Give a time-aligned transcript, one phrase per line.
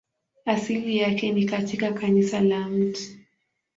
[0.45, 3.07] Asili yake ni katika kanisa la Mt.